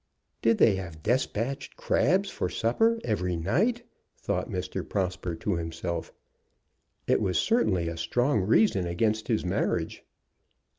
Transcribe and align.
Did 0.41 0.57
they 0.57 0.77
have 0.77 1.03
despatched 1.03 1.75
crabs 1.77 2.31
for 2.31 2.49
supper 2.49 2.97
every 3.03 3.35
night? 3.35 3.83
thought 4.17 4.49
Mr. 4.49 4.83
Prosper 4.89 5.35
to 5.35 5.57
himself. 5.57 6.11
It 7.05 7.21
was 7.21 7.37
certainly 7.37 7.87
a 7.87 7.97
strong 7.97 8.41
reason 8.41 8.87
against 8.87 9.27
his 9.27 9.45
marriage. 9.45 10.03